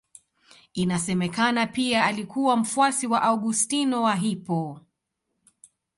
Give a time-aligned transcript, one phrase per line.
[0.73, 4.79] Inasemekana pia alikuwa mfuasi wa Augustino wa Hippo.